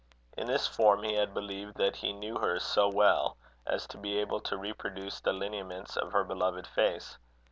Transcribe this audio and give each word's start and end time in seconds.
In 0.35 0.47
this 0.47 0.65
form 0.65 1.03
he 1.03 1.13
had 1.13 1.31
believed 1.31 1.75
that 1.75 1.97
he 1.97 2.11
knew 2.11 2.39
her 2.39 2.57
so 2.57 2.87
well, 2.89 3.37
as 3.67 3.85
to 3.85 3.99
be 3.99 4.17
able 4.17 4.39
to 4.39 4.57
reproduce 4.57 5.19
the 5.19 5.31
lineaments 5.31 5.95
of 5.95 6.11
her 6.11 6.23
beloved 6.23 6.65
face. 6.65 7.19